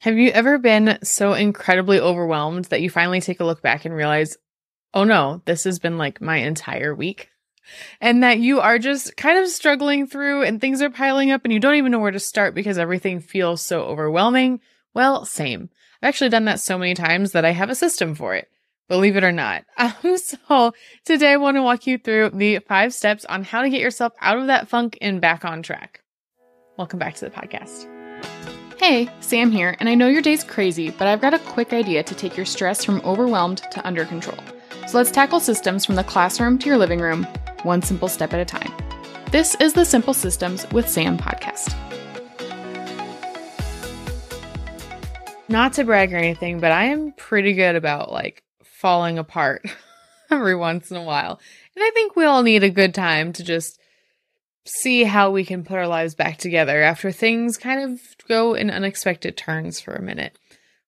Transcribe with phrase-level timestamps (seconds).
[0.00, 3.94] Have you ever been so incredibly overwhelmed that you finally take a look back and
[3.94, 4.38] realize,
[4.94, 7.28] oh no, this has been like my entire week?
[8.00, 11.52] And that you are just kind of struggling through and things are piling up and
[11.52, 14.60] you don't even know where to start because everything feels so overwhelming?
[14.94, 15.68] Well, same.
[16.02, 18.48] I've actually done that so many times that I have a system for it.
[18.88, 19.64] Believe it or not.
[19.76, 20.72] Um, so
[21.04, 24.14] today I want to walk you through the five steps on how to get yourself
[24.22, 26.00] out of that funk and back on track.
[26.78, 27.99] Welcome back to the podcast.
[28.80, 32.02] Hey, Sam here, and I know your day's crazy, but I've got a quick idea
[32.02, 34.38] to take your stress from overwhelmed to under control.
[34.88, 37.24] So let's tackle systems from the classroom to your living room,
[37.62, 38.72] one simple step at a time.
[39.30, 41.76] This is the Simple Systems with Sam podcast.
[45.50, 49.62] Not to brag or anything, but I am pretty good about like falling apart
[50.30, 51.38] every once in a while.
[51.76, 53.78] And I think we all need a good time to just
[54.78, 58.70] see how we can put our lives back together after things kind of go in
[58.70, 60.38] unexpected turns for a minute.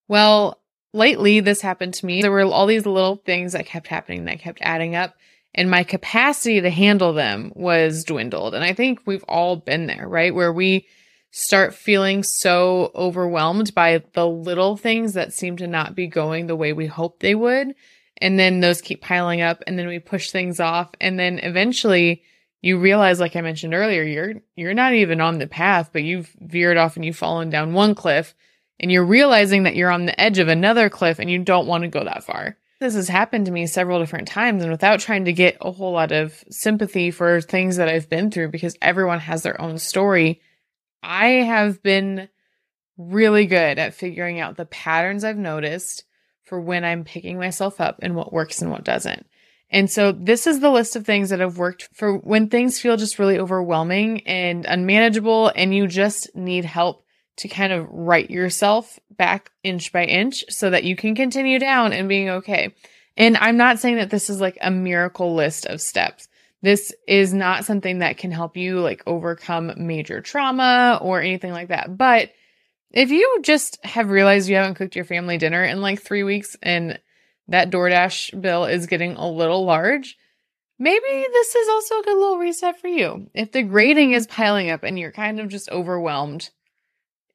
[0.09, 0.61] Well,
[0.93, 2.23] lately this happened to me.
[2.23, 5.15] There were all these little things that kept happening that kept adding up
[5.55, 8.55] and my capacity to handle them was dwindled.
[8.55, 10.35] And I think we've all been there, right?
[10.35, 10.87] Where we
[11.31, 16.57] start feeling so overwhelmed by the little things that seem to not be going the
[16.57, 17.75] way we hoped they would.
[18.19, 20.91] And then those keep piling up and then we push things off.
[21.01, 22.23] And then eventually
[22.63, 26.35] you realize, like I mentioned earlier, you're you're not even on the path, but you've
[26.41, 28.35] veered off and you've fallen down one cliff,
[28.81, 31.83] and you're realizing that you're on the edge of another cliff and you don't want
[31.83, 32.57] to go that far.
[32.81, 35.93] This has happened to me several different times, and without trying to get a whole
[35.93, 40.41] lot of sympathy for things that I've been through, because everyone has their own story,
[41.03, 42.29] I have been
[42.97, 46.05] really good at figuring out the patterns I've noticed
[46.45, 49.27] for when I'm picking myself up and what works and what doesn't.
[49.73, 52.99] And so this is the list of things that have worked for when things feel
[52.99, 57.07] just really overwhelming and unmanageable and you just need help
[57.37, 61.95] to kind of right yourself back inch by inch so that you can continue down
[61.95, 62.75] and being okay.
[63.17, 66.29] And I'm not saying that this is like a miracle list of steps.
[66.61, 71.69] This is not something that can help you like overcome major trauma or anything like
[71.69, 71.97] that.
[71.97, 72.31] But
[72.91, 76.57] if you just have realized you haven't cooked your family dinner in like three weeks
[76.63, 77.01] and
[77.49, 80.17] that DoorDash bill is getting a little large,
[80.79, 83.31] maybe this is also a good little reset for you.
[83.35, 86.51] If the grading is piling up and you're kind of just overwhelmed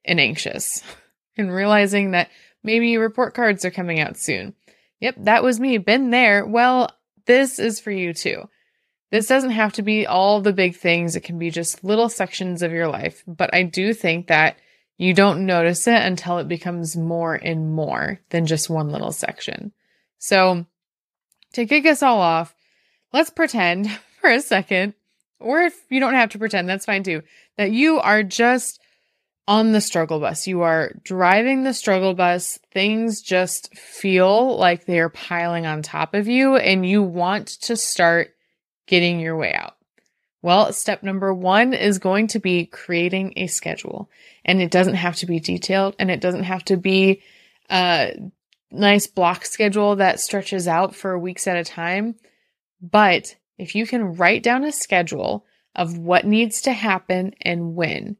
[0.05, 0.83] and anxious
[1.37, 2.29] and realizing that
[2.63, 4.53] maybe report cards are coming out soon.
[4.99, 5.77] Yep, that was me.
[5.77, 6.45] Been there.
[6.45, 6.89] Well,
[7.25, 8.49] this is for you too.
[9.11, 11.15] This doesn't have to be all the big things.
[11.15, 13.23] It can be just little sections of your life.
[13.27, 14.57] But I do think that
[14.97, 19.71] you don't notice it until it becomes more and more than just one little section.
[20.19, 20.65] So,
[21.53, 22.55] to kick us all off,
[23.13, 23.91] let's pretend
[24.21, 24.93] for a second,
[25.39, 27.23] or if you don't have to pretend, that's fine too,
[27.57, 28.79] that you are just
[29.47, 30.47] on the struggle bus.
[30.47, 32.59] You are driving the struggle bus.
[32.71, 37.75] Things just feel like they are piling on top of you, and you want to
[37.75, 38.33] start
[38.87, 39.77] getting your way out.
[40.41, 44.09] Well, step number one is going to be creating a schedule.
[44.45, 47.21] And it doesn't have to be detailed and it doesn't have to be
[47.69, 48.07] uh,
[48.71, 52.15] nice block schedule that stretches out for weeks at a time.
[52.81, 55.45] But if you can write down a schedule
[55.75, 58.17] of what needs to happen and when,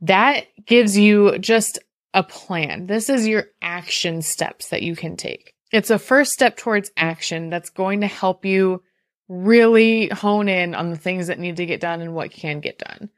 [0.00, 1.78] that gives you just
[2.14, 2.86] a plan.
[2.86, 5.54] This is your action steps that you can take.
[5.72, 8.82] It's a first step towards action that's going to help you
[9.28, 12.78] really hone in on the things that need to get done and what can get
[12.78, 13.10] done.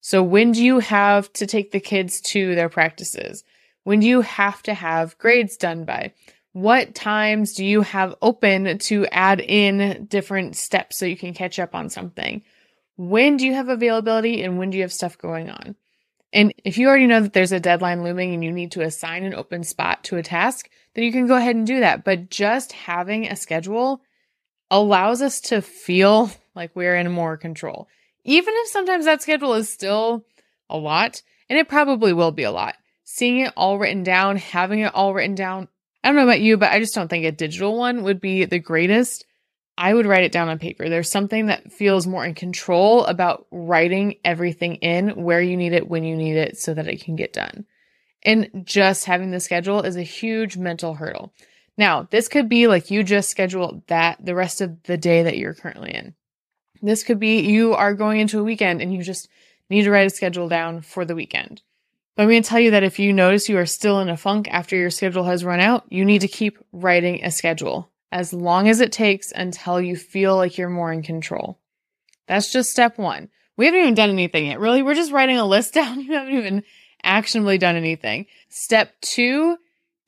[0.00, 3.44] So when do you have to take the kids to their practices?
[3.84, 6.12] When do you have to have grades done by?
[6.52, 11.58] What times do you have open to add in different steps so you can catch
[11.58, 12.42] up on something?
[12.96, 15.76] When do you have availability and when do you have stuff going on?
[16.32, 19.24] And if you already know that there's a deadline looming and you need to assign
[19.24, 22.04] an open spot to a task, then you can go ahead and do that.
[22.04, 24.02] But just having a schedule
[24.70, 27.88] allows us to feel like we're in more control.
[28.24, 30.24] Even if sometimes that schedule is still
[30.68, 32.76] a lot, and it probably will be a lot
[33.12, 35.66] seeing it all written down, having it all written down.
[36.02, 38.44] I don't know about you, but I just don't think a digital one would be
[38.44, 39.26] the greatest.
[39.76, 40.88] I would write it down on paper.
[40.88, 45.88] There's something that feels more in control about writing everything in where you need it,
[45.88, 47.66] when you need it, so that it can get done.
[48.22, 51.32] And just having the schedule is a huge mental hurdle.
[51.76, 55.36] Now, this could be like you just schedule that the rest of the day that
[55.36, 56.14] you're currently in.
[56.80, 59.28] This could be you are going into a weekend and you just
[59.68, 61.62] need to write a schedule down for the weekend.
[62.16, 64.16] But I'm going to tell you that if you notice you are still in a
[64.16, 68.32] funk after your schedule has run out, you need to keep writing a schedule as
[68.32, 71.58] long as it takes until you feel like you're more in control.
[72.26, 73.28] That's just step one.
[73.56, 74.60] We haven't even done anything yet.
[74.60, 76.00] Really, we're just writing a list down.
[76.00, 76.64] You haven't even
[77.02, 78.26] actionably done anything.
[78.48, 79.56] Step two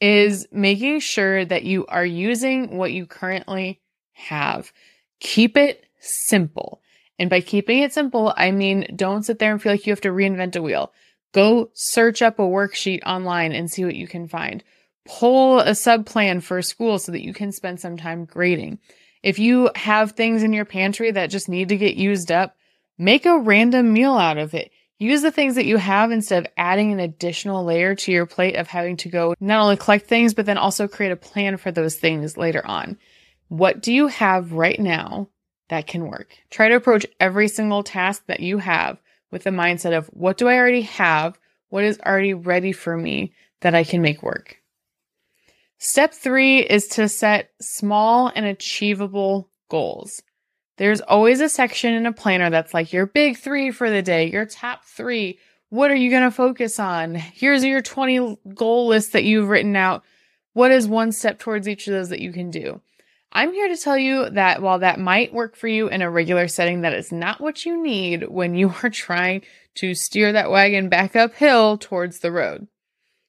[0.01, 3.81] is making sure that you are using what you currently
[4.13, 4.73] have.
[5.21, 6.83] Keep it simple.
[7.19, 10.01] And by keeping it simple, I mean don't sit there and feel like you have
[10.01, 10.93] to reinvent a wheel.
[11.33, 14.63] Go search up a worksheet online and see what you can find.
[15.07, 18.79] Pull a sub plan for a school so that you can spend some time grading.
[19.23, 22.57] If you have things in your pantry that just need to get used up,
[22.99, 24.71] make a random meal out of it.
[24.99, 28.55] Use the things that you have instead of adding an additional layer to your plate
[28.55, 31.73] of having to go not only collect things, but then also create a plan for
[31.73, 32.99] those things later on.
[33.49, 35.29] What do you have right now
[35.71, 36.37] that can work?
[36.51, 39.01] Try to approach every single task that you have
[39.33, 41.39] with the mindset of what do I already have?
[41.71, 43.33] What is already ready for me
[43.63, 44.59] that I can make work?
[45.79, 50.23] Step three is to set small and achievable goals.
[50.77, 54.31] There's always a section in a planner that's like your big three for the day,
[54.31, 55.39] your top three.
[55.71, 57.15] What are you going to focus on?
[57.15, 60.05] Here's your 20 goal list that you've written out.
[60.53, 62.81] What is one step towards each of those that you can do?
[63.35, 66.49] I'm here to tell you that while that might work for you in a regular
[66.49, 69.43] setting, that is not what you need when you are trying
[69.77, 72.69] to steer that wagon back uphill towards the road.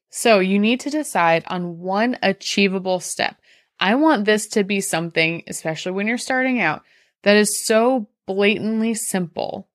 [0.10, 3.38] So you need to decide on one achievable step.
[3.80, 6.84] I want this to be something, especially when you're starting out,
[7.24, 9.70] that is so blatantly simple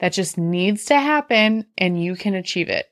[0.00, 2.86] that just needs to happen and you can achieve it.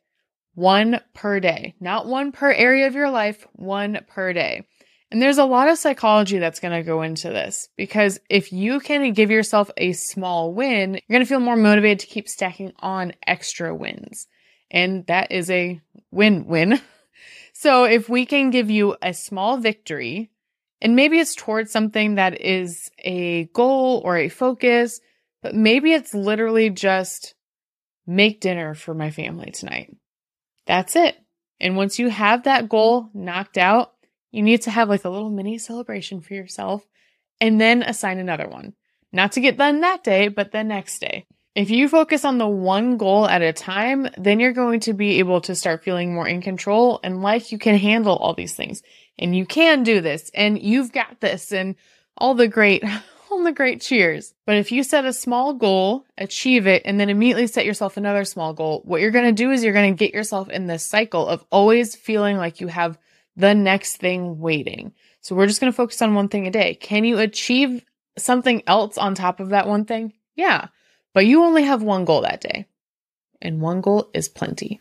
[0.54, 4.66] One per day, not one per area of your life, one per day.
[5.10, 8.78] And there's a lot of psychology that's going to go into this because if you
[8.78, 12.72] can give yourself a small win, you're going to feel more motivated to keep stacking
[12.80, 14.26] on extra wins.
[14.70, 16.80] And that is a win win.
[17.60, 20.30] So if we can give you a small victory,
[20.80, 25.00] and maybe it's towards something that is a goal or a focus,
[25.42, 27.34] but maybe it's literally just
[28.06, 29.92] make dinner for my family tonight.
[30.66, 31.16] That's it.
[31.58, 33.92] And once you have that goal knocked out,
[34.30, 36.86] you need to have like a little mini celebration for yourself
[37.40, 38.74] and then assign another one.
[39.12, 41.26] Not to get done that day, but the next day.
[41.54, 45.18] If you focus on the one goal at a time, then you're going to be
[45.18, 48.82] able to start feeling more in control and like you can handle all these things
[49.18, 51.74] and you can do this and you've got this and
[52.16, 52.84] all the great,
[53.30, 54.34] all the great cheers.
[54.46, 58.24] But if you set a small goal, achieve it, and then immediately set yourself another
[58.24, 60.84] small goal, what you're going to do is you're going to get yourself in this
[60.84, 62.98] cycle of always feeling like you have
[63.38, 64.92] the next thing waiting.
[65.20, 66.74] So we're just going to focus on one thing a day.
[66.74, 67.84] Can you achieve
[68.18, 70.12] something else on top of that one thing?
[70.34, 70.68] Yeah,
[71.14, 72.66] but you only have one goal that day.
[73.40, 74.80] And one goal is plenty.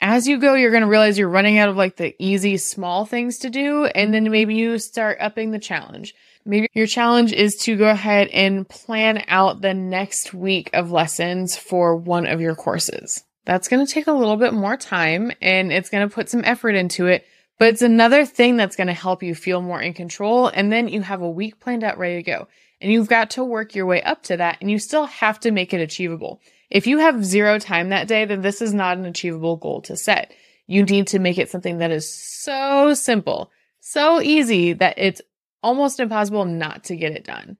[0.00, 3.04] As you go, you're going to realize you're running out of like the easy small
[3.04, 3.86] things to do.
[3.86, 6.14] And then maybe you start upping the challenge.
[6.44, 11.56] Maybe your challenge is to go ahead and plan out the next week of lessons
[11.56, 13.24] for one of your courses.
[13.46, 16.44] That's going to take a little bit more time and it's going to put some
[16.44, 17.24] effort into it,
[17.58, 20.48] but it's another thing that's going to help you feel more in control.
[20.48, 22.48] And then you have a week planned out ready to go.
[22.80, 25.52] And you've got to work your way up to that and you still have to
[25.52, 26.40] make it achievable.
[26.70, 29.96] If you have zero time that day, then this is not an achievable goal to
[29.96, 30.34] set.
[30.66, 35.22] You need to make it something that is so simple, so easy that it's
[35.62, 37.56] almost impossible not to get it done.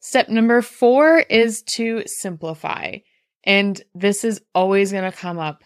[0.00, 2.98] Step number four is to simplify.
[3.44, 5.62] And this is always going to come up.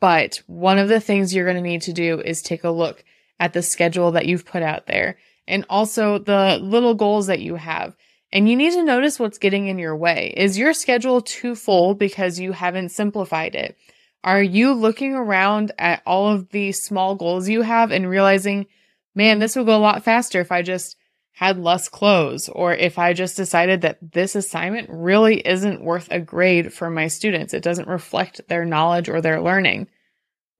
[0.00, 3.04] But one of the things you're going to need to do is take a look
[3.38, 7.56] at the schedule that you've put out there and also the little goals that you
[7.56, 7.96] have.
[8.32, 10.32] And you need to notice what's getting in your way.
[10.36, 13.76] Is your schedule too full because you haven't simplified it?
[14.24, 18.66] Are you looking around at all of the small goals you have and realizing,
[19.14, 20.96] man, this would go a lot faster if I just
[21.32, 26.20] had less clothes or if I just decided that this assignment really isn't worth a
[26.20, 27.54] grade for my students.
[27.54, 29.88] It doesn't reflect their knowledge or their learning.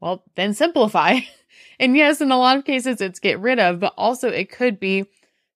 [0.00, 1.20] Well, then simplify.
[1.78, 4.80] and yes, in a lot of cases it's get rid of, but also it could
[4.80, 5.04] be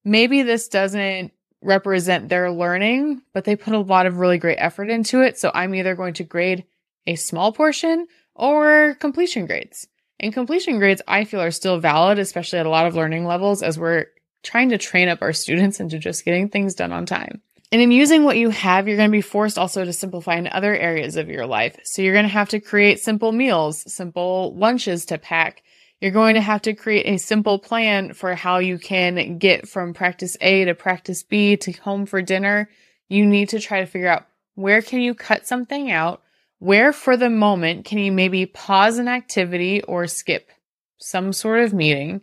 [0.04, 1.32] maybe this doesn't
[1.62, 5.38] represent their learning, but they put a lot of really great effort into it.
[5.38, 6.64] So I'm either going to grade
[7.06, 9.88] a small portion or completion grades.
[10.20, 13.62] And completion grades I feel are still valid, especially at a lot of learning levels
[13.62, 14.06] as we're
[14.46, 17.42] trying to train up our students into just getting things done on time.
[17.72, 20.46] And in using what you have, you're going to be forced also to simplify in
[20.46, 21.76] other areas of your life.
[21.82, 25.64] So you're going to have to create simple meals, simple lunches to pack.
[26.00, 29.94] You're going to have to create a simple plan for how you can get from
[29.94, 32.70] practice A to practice B to home for dinner.
[33.08, 36.22] You need to try to figure out where can you cut something out?
[36.60, 40.50] Where for the moment can you maybe pause an activity or skip
[40.98, 42.22] some sort of meeting?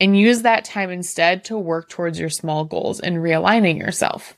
[0.00, 4.36] And use that time instead to work towards your small goals and realigning yourself.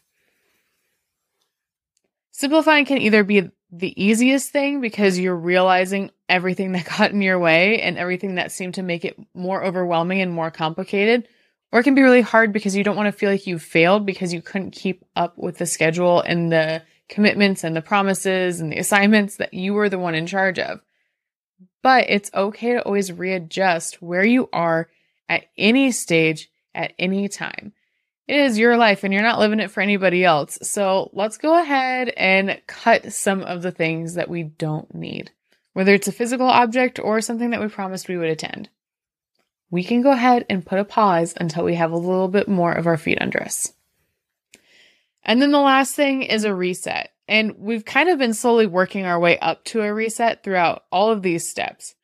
[2.31, 7.39] Simplifying can either be the easiest thing because you're realizing everything that got in your
[7.39, 11.29] way and everything that seemed to make it more overwhelming and more complicated.
[11.73, 14.05] Or it can be really hard because you don't want to feel like you failed
[14.05, 18.73] because you couldn't keep up with the schedule and the commitments and the promises and
[18.73, 20.81] the assignments that you were the one in charge of.
[21.83, 24.89] But it's okay to always readjust where you are
[25.31, 27.73] at any stage at any time.
[28.27, 30.59] It is your life and you're not living it for anybody else.
[30.63, 35.31] So let's go ahead and cut some of the things that we don't need,
[35.73, 38.69] whether it's a physical object or something that we promised we would attend.
[39.71, 42.73] We can go ahead and put a pause until we have a little bit more
[42.73, 43.73] of our feet under us.
[45.23, 47.11] And then the last thing is a reset.
[47.29, 51.11] And we've kind of been slowly working our way up to a reset throughout all
[51.11, 51.95] of these steps.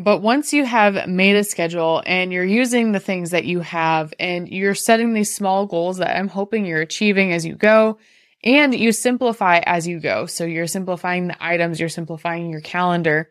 [0.00, 4.14] But once you have made a schedule and you're using the things that you have
[4.20, 7.98] and you're setting these small goals that I'm hoping you're achieving as you go,
[8.44, 10.26] and you simplify as you go.
[10.26, 13.28] So you're simplifying the items, you're simplifying your calendar.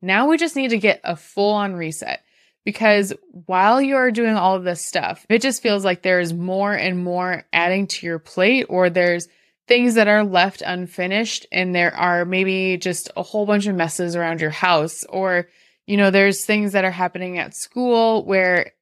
[0.00, 2.24] Now we just need to get a full on reset
[2.64, 3.12] because
[3.44, 7.44] while you're doing all of this stuff, it just feels like there's more and more
[7.52, 9.28] adding to your plate, or there's
[9.66, 14.16] things that are left unfinished, and there are maybe just a whole bunch of messes
[14.16, 15.48] around your house, or
[15.88, 18.72] you know, there's things that are happening at school where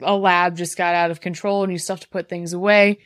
[0.00, 3.00] a lab just got out of control and you still have to put things away.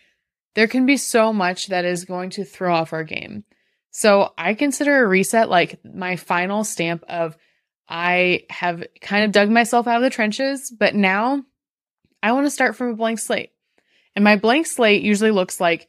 [0.55, 3.45] There can be so much that is going to throw off our game.
[3.91, 7.39] So I consider a reset like my final stamp of
[7.89, 11.43] I have kind of dug myself out of the trenches, but now
[12.23, 13.53] I want to start from a blank slate.
[14.15, 15.89] And my blank slate usually looks like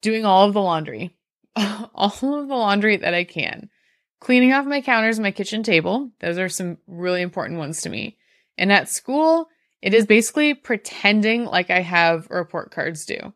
[0.00, 1.16] doing all of the laundry,
[1.54, 3.70] all of the laundry that I can
[4.22, 6.08] cleaning off my counters and my kitchen table.
[6.20, 8.16] Those are some really important ones to me.
[8.56, 9.48] And at school,
[9.82, 13.32] it is basically pretending like I have report cards due.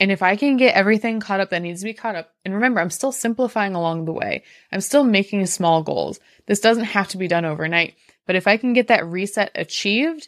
[0.00, 2.52] And if I can get everything caught up that needs to be caught up, and
[2.52, 4.42] remember, I'm still simplifying along the way.
[4.72, 6.18] I'm still making small goals.
[6.46, 7.94] This doesn't have to be done overnight.
[8.26, 10.26] But if I can get that reset achieved,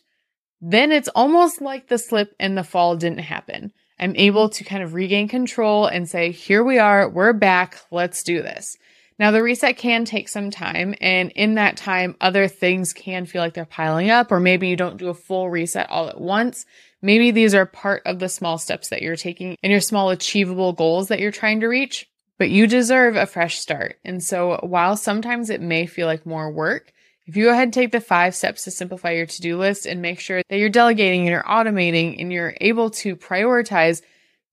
[0.60, 3.72] then it's almost like the slip and the fall didn't happen.
[3.98, 8.22] I'm able to kind of regain control and say, here we are, we're back, let's
[8.22, 8.78] do this.
[9.18, 13.40] Now, the reset can take some time, and in that time, other things can feel
[13.40, 16.66] like they're piling up, or maybe you don't do a full reset all at once.
[17.00, 20.74] Maybe these are part of the small steps that you're taking and your small achievable
[20.74, 22.06] goals that you're trying to reach,
[22.38, 23.96] but you deserve a fresh start.
[24.04, 26.92] And so, while sometimes it may feel like more work,
[27.26, 29.86] if you go ahead and take the five steps to simplify your to do list
[29.86, 34.02] and make sure that you're delegating and you're automating and you're able to prioritize,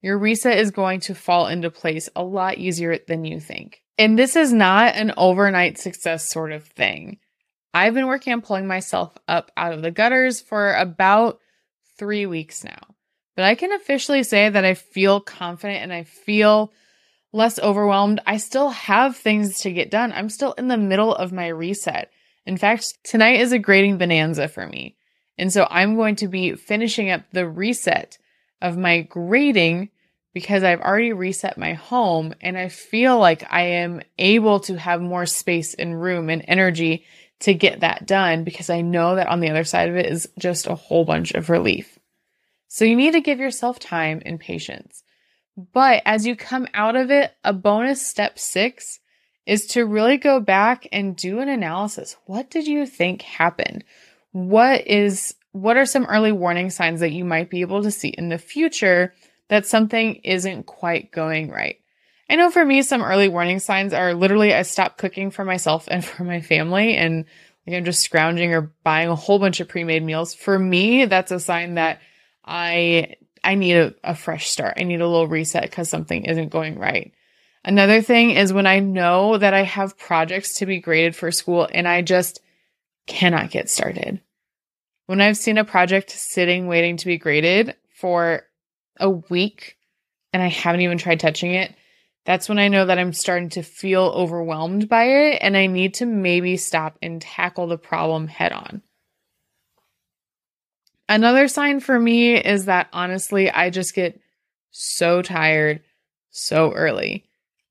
[0.02, 3.83] your reset is going to fall into place a lot easier than you think.
[3.98, 7.20] And this is not an overnight success sort of thing.
[7.74, 11.40] I've been working on pulling myself up out of the gutters for about
[11.98, 12.80] three weeks now.
[13.36, 16.72] But I can officially say that I feel confident and I feel
[17.32, 18.22] less overwhelmed.
[18.28, 20.12] I still have things to get done.
[20.12, 22.12] I'm still in the middle of my reset.
[22.46, 24.98] In fact, tonight is a grading bonanza for me.
[25.38, 28.20] And so I'm going to be finishing up the reset
[28.62, 29.90] of my grading
[30.34, 35.02] because I've already reset my home and I feel like I am able to have
[35.02, 37.06] more space and room and energy
[37.42, 40.28] to get that done because I know that on the other side of it is
[40.40, 42.00] just a whole bunch of relief.
[42.68, 45.04] So you need to give yourself time and patience.
[45.56, 49.00] But as you come out of it, a bonus step six
[49.46, 52.16] is to really go back and do an analysis.
[52.26, 53.84] What did you think happened?
[54.32, 58.08] What is, what are some early warning signs that you might be able to see
[58.08, 59.14] in the future
[59.54, 61.78] that something isn't quite going right.
[62.28, 65.88] I know for me, some early warning signs are literally I stop cooking for myself
[65.92, 67.26] and for my family and
[67.68, 70.34] like I'm just scrounging or buying a whole bunch of pre-made meals.
[70.34, 72.02] For me, that's a sign that
[72.44, 74.76] I I need a, a fresh start.
[74.78, 77.14] I need a little reset because something isn't going right.
[77.64, 81.70] Another thing is when I know that I have projects to be graded for school
[81.72, 82.42] and I just
[83.06, 84.20] cannot get started.
[85.06, 88.44] When I've seen a project sitting waiting to be graded for
[89.00, 89.78] a week
[90.32, 91.74] and I haven't even tried touching it,
[92.26, 95.96] that's when I know that I'm starting to feel overwhelmed by it and I need
[95.96, 98.82] to maybe stop and tackle the problem head on.
[101.10, 104.20] Another sign for me is that honestly, I just get
[104.72, 105.82] so tired
[106.32, 107.26] so early.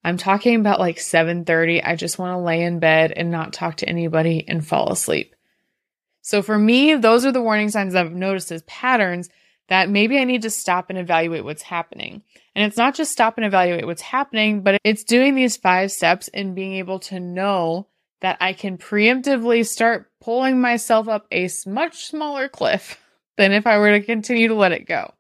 [0.05, 1.83] I'm talking about like 7:30.
[1.83, 5.35] I just want to lay in bed and not talk to anybody and fall asleep.
[6.21, 9.29] So for me, those are the warning signs I've noticed as patterns
[9.69, 12.23] that maybe I need to stop and evaluate what's happening.
[12.55, 16.29] And it's not just stop and evaluate what's happening, but it's doing these five steps
[16.29, 17.89] and being able to know
[18.21, 23.01] that I can preemptively start pulling myself up a much smaller cliff
[23.37, 25.15] than if I were to continue to let it go.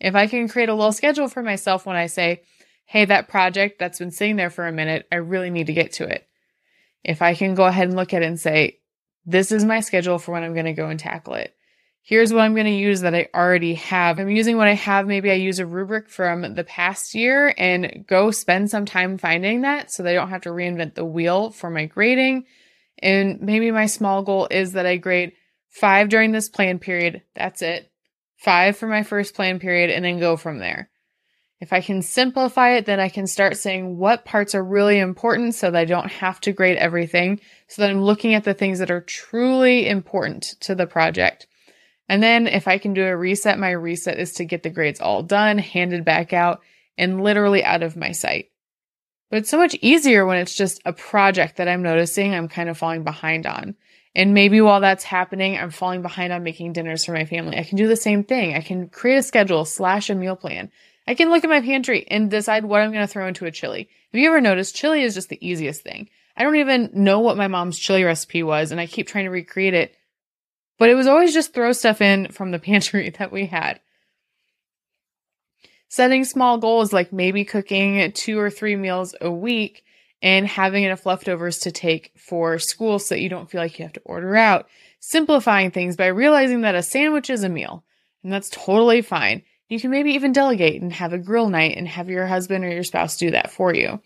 [0.00, 2.42] If I can create a little schedule for myself when I say,
[2.86, 5.92] hey, that project that's been sitting there for a minute, I really need to get
[5.94, 6.26] to it.
[7.04, 8.78] If I can go ahead and look at it and say,
[9.26, 11.54] this is my schedule for when I'm going to go and tackle it.
[12.02, 14.18] Here's what I'm going to use that I already have.
[14.18, 15.06] I'm using what I have.
[15.06, 19.60] Maybe I use a rubric from the past year and go spend some time finding
[19.62, 22.46] that so I don't have to reinvent the wheel for my grading.
[23.02, 25.32] And maybe my small goal is that I grade
[25.68, 27.22] five during this plan period.
[27.34, 27.90] That's it.
[28.38, 30.90] Five for my first plan period and then go from there.
[31.60, 35.54] If I can simplify it, then I can start saying what parts are really important
[35.54, 37.40] so that I don't have to grade everything.
[37.68, 41.46] So that I'm looking at the things that are truly important to the project.
[42.10, 45.00] And then if I can do a reset, my reset is to get the grades
[45.00, 46.60] all done, handed back out,
[46.98, 48.50] and literally out of my sight.
[49.30, 52.68] But it's so much easier when it's just a project that I'm noticing I'm kind
[52.68, 53.76] of falling behind on.
[54.16, 57.56] And maybe while that's happening, I'm falling behind on making dinners for my family.
[57.56, 58.56] I can do the same thing.
[58.56, 60.72] I can create a schedule slash a meal plan.
[61.06, 63.52] I can look at my pantry and decide what I'm going to throw into a
[63.52, 63.88] chili.
[64.12, 66.08] Have you ever noticed chili is just the easiest thing?
[66.36, 69.30] I don't even know what my mom's chili recipe was and I keep trying to
[69.30, 69.94] recreate it.
[70.80, 73.80] But it was always just throw stuff in from the pantry that we had.
[75.88, 79.84] Setting small goals like maybe cooking two or three meals a week
[80.22, 83.84] and having enough leftovers to take for school so that you don't feel like you
[83.84, 84.68] have to order out.
[85.00, 87.84] Simplifying things by realizing that a sandwich is a meal,
[88.22, 89.42] and that's totally fine.
[89.68, 92.70] You can maybe even delegate and have a grill night and have your husband or
[92.70, 94.00] your spouse do that for you.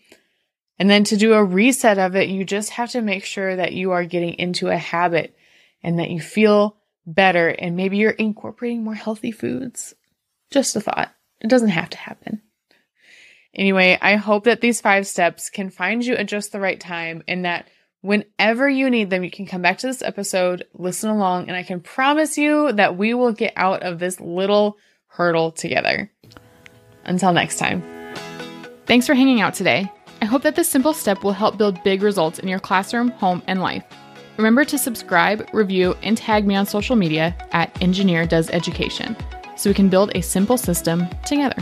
[0.77, 3.71] And then to do a reset of it, you just have to make sure that
[3.71, 5.35] you are getting into a habit
[5.85, 6.75] and that you feel
[7.05, 9.93] better and maybe you're incorporating more healthy foods.
[10.49, 11.13] Just a thought.
[11.41, 12.41] It doesn't have to happen.
[13.53, 17.23] Anyway, I hope that these five steps can find you at just the right time
[17.27, 17.67] and that
[18.01, 21.61] whenever you need them, you can come back to this episode, listen along, and I
[21.61, 26.11] can promise you that we will get out of this little hurdle together.
[27.05, 27.83] Until next time.
[28.87, 29.91] Thanks for hanging out today.
[30.19, 33.43] I hope that this simple step will help build big results in your classroom, home,
[33.45, 33.83] and life.
[34.37, 39.15] Remember to subscribe, review, and tag me on social media at Engineer Does Education
[39.55, 41.55] so we can build a simple system together.